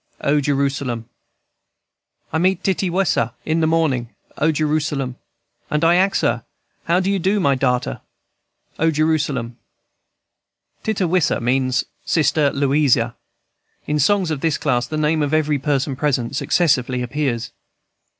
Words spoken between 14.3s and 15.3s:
of this class the name